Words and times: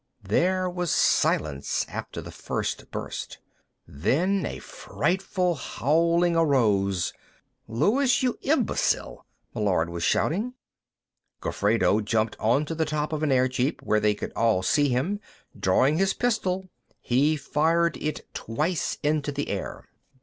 There 0.23 0.67
was 0.67 0.89
silence 0.89 1.85
after 1.87 2.21
the 2.21 2.31
first 2.31 2.89
burst. 2.89 3.37
Then 3.87 4.43
a 4.47 4.57
frightful 4.57 5.53
howling 5.53 6.35
arose. 6.35 7.13
"Luis, 7.67 8.23
you 8.23 8.35
imbecile!" 8.41 9.27
Meillard 9.53 9.91
was 9.91 10.01
shouting. 10.01 10.55
Gofredo 11.39 12.01
jumped 12.03 12.35
onto 12.39 12.73
the 12.73 12.83
top 12.83 13.13
of 13.13 13.21
an 13.21 13.29
airjeep, 13.31 13.83
where 13.83 13.99
they 13.99 14.15
could 14.15 14.31
all 14.35 14.63
see 14.63 14.89
him; 14.89 15.19
drawing 15.55 15.99
his 15.99 16.15
pistol, 16.15 16.67
he 16.99 17.37
fired 17.37 18.21
twice 18.33 18.97
into 19.03 19.31
the 19.31 19.49
air. 19.49 19.87